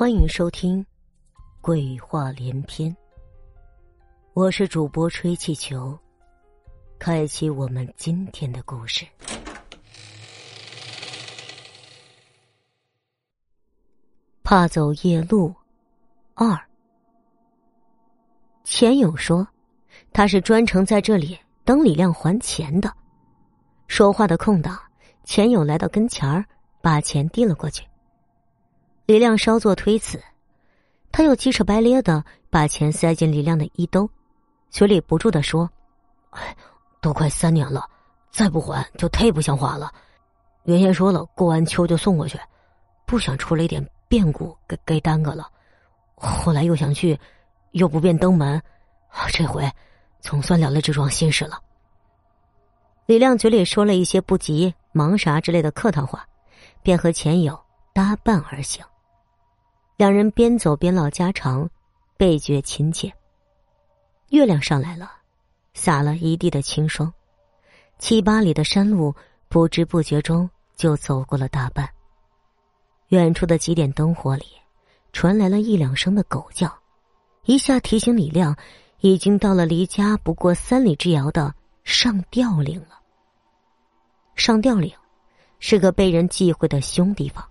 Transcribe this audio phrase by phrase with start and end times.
[0.00, 0.82] 欢迎收听
[1.60, 2.90] 《鬼话连篇》，
[4.32, 5.94] 我是主播吹气球，
[6.98, 9.06] 开启我们今天的故事。
[14.42, 15.54] 怕走夜路
[16.32, 16.58] 二，
[18.64, 19.46] 钱友说
[20.14, 22.90] 他是专程在这里等李亮还钱的。
[23.86, 24.80] 说话的空档，
[25.24, 26.42] 钱友来到跟前儿，
[26.80, 27.84] 把钱递了过去。
[29.10, 30.22] 李亮稍作推辞，
[31.10, 34.08] 他又急扯白咧的把钱塞进李亮的衣兜，
[34.70, 35.68] 嘴里不住的说
[36.30, 36.56] ：“哎，
[37.00, 37.84] 都快三年了，
[38.30, 39.92] 再不还就太不像话了。
[40.62, 42.38] 原先说了过完秋就送过去，
[43.04, 45.50] 不想出了一点变故给给耽搁了。
[46.14, 47.18] 后来又想去，
[47.72, 48.62] 又不便登门，
[49.32, 49.68] 这回
[50.20, 51.58] 总算了了这桩心事了。”
[53.06, 56.24] 李亮嘴里说了一些不急、忙啥之类的客套话，
[56.80, 57.60] 便和钱友
[57.92, 58.80] 搭伴而行。
[60.00, 61.68] 两人边走边唠家常，
[62.16, 63.12] 倍觉亲切。
[64.30, 65.12] 月亮上来了，
[65.74, 67.12] 洒了一地的清霜，
[67.98, 69.14] 七八里的山路
[69.50, 71.86] 不知不觉中就走过了大半。
[73.08, 74.46] 远处的几点灯火里，
[75.12, 76.74] 传来了一两声的狗叫，
[77.44, 78.56] 一下提醒李亮，
[79.00, 81.54] 已经到了离家不过三里之遥的
[81.84, 82.98] 上吊岭了。
[84.34, 84.90] 上吊岭
[85.58, 87.46] 是个被人忌讳的凶地方，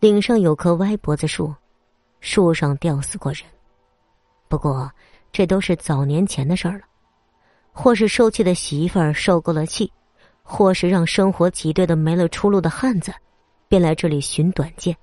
[0.00, 1.54] 岭上有棵歪脖子树。
[2.26, 3.42] 树上吊死过人，
[4.48, 4.90] 不过
[5.30, 6.84] 这都是早年前的事儿了。
[7.70, 9.92] 或是受气的媳妇儿受够了气，
[10.42, 13.14] 或是让生活挤兑的没了出路的汉子，
[13.68, 14.96] 便来这里寻短见。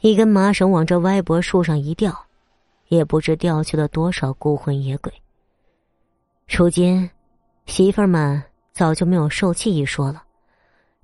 [0.00, 2.14] 一根麻绳往这歪脖树上一吊，
[2.88, 5.10] 也不知吊去了多少孤魂野鬼。
[6.46, 7.08] 如今，
[7.64, 10.22] 媳妇儿们早就没有受气一说了，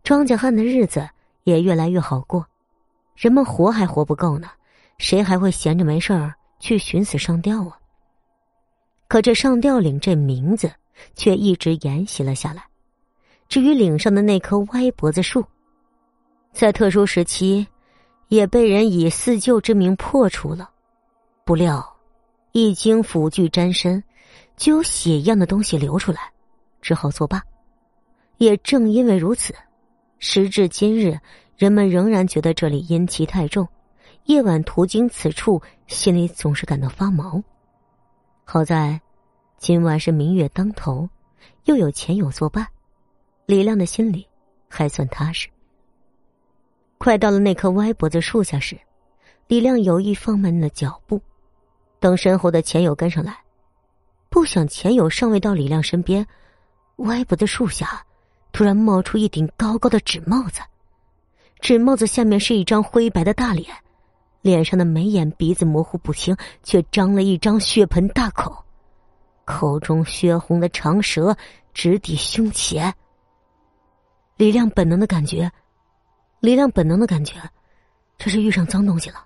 [0.03, 1.09] 庄稼汉的日子
[1.45, 2.47] 也越来越好过，
[3.17, 4.51] 人们活还活不够呢。
[5.01, 7.79] 谁还会闲着没事儿去寻死上吊啊？
[9.09, 10.71] 可这上吊岭这名字
[11.15, 12.63] 却一直沿袭了下来。
[13.49, 15.43] 至于岭上的那棵歪脖子树，
[16.53, 17.67] 在特殊时期
[18.29, 20.69] 也被人以四旧之名破除了。
[21.47, 21.97] 不料
[22.53, 24.05] 一经斧锯沾身，
[24.59, 26.31] 就有血一样的东西流出来，
[26.83, 27.43] 只好作罢。
[28.37, 29.55] 也正因为如此，
[30.19, 31.19] 时至今日，
[31.57, 33.67] 人们仍然觉得这里阴气太重。
[34.31, 37.43] 夜晚途经此处，心里总是感到发毛。
[38.45, 39.01] 好在
[39.59, 41.09] 今晚是明月当头，
[41.65, 42.65] 又有钱友作伴，
[43.45, 44.25] 李亮的心里
[44.69, 45.49] 还算踏实。
[46.97, 48.79] 快到了那棵歪脖子树下时，
[49.49, 51.21] 李亮有意放慢了脚步，
[51.99, 53.37] 等身后的钱友跟上来。
[54.29, 56.25] 不想钱友尚未到李亮身边，
[56.99, 58.01] 歪脖子树下
[58.53, 60.61] 突然冒出一顶高高的纸帽子，
[61.59, 63.67] 纸帽子下面是一张灰白的大脸。
[64.43, 68.65] 脸上的眉眼鼻子模糊不清，却张了一张血盆大口，
[69.45, 71.37] 口中血红的长舌
[71.75, 72.95] 直抵胸前。
[74.37, 75.51] 李亮本能的感觉，
[76.41, 77.37] 李亮本能的感觉，
[78.17, 79.25] 这是遇上脏东西了。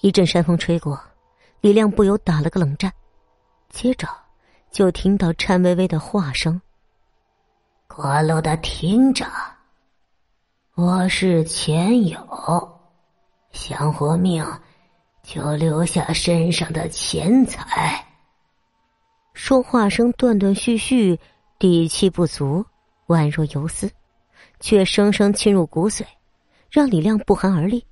[0.00, 0.98] 一阵山风吹过，
[1.60, 2.90] 李亮不由打了个冷战，
[3.68, 4.08] 接着
[4.70, 6.58] 就听到颤巍巍的话声
[7.86, 9.26] ：“过路的听着，
[10.74, 12.18] 我是钱友。”
[13.52, 14.44] 想活命，
[15.22, 18.04] 就留下身上的钱财。
[19.32, 21.18] 说话声断断续续，
[21.58, 22.64] 底气不足，
[23.06, 23.90] 宛若游丝，
[24.60, 26.04] 却生生侵入骨髓，
[26.70, 27.84] 让李亮不寒而栗。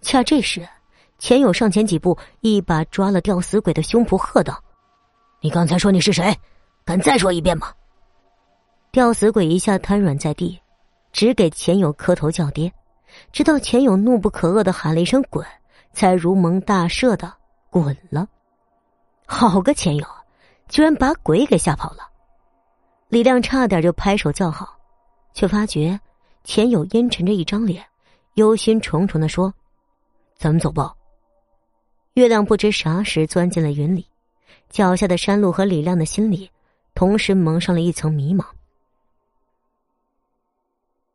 [0.00, 0.66] 恰这时，
[1.18, 4.62] 钱友上前几步，一把抓了吊死鬼的胸脯，喝道
[5.40, 6.34] ：“你刚才说你是谁？
[6.84, 7.72] 敢再说一遍吗？”
[8.90, 10.60] 吊死鬼一下瘫软在地，
[11.12, 12.70] 只给钱友磕头叫爹。
[13.32, 15.46] 直到钱勇怒不可遏的喊了一声“滚”，
[15.92, 17.32] 才如蒙大赦的
[17.70, 18.28] 滚了。
[19.26, 20.06] 好个钱勇，
[20.68, 22.08] 居然把鬼给吓跑了！
[23.08, 24.76] 李亮差点就拍手叫好，
[25.32, 25.98] 却发觉
[26.44, 27.84] 钱勇阴沉着一张脸，
[28.34, 29.52] 忧心忡忡的说
[30.36, 30.94] ：“咱们走吧。”
[32.14, 34.06] 月亮不知啥时钻进了云里，
[34.68, 36.50] 脚下的山路和李亮的心里
[36.94, 38.44] 同时蒙上了一层迷茫。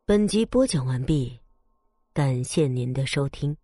[0.04, 1.38] 本集播讲完毕。
[2.18, 3.56] 感谢您的收听。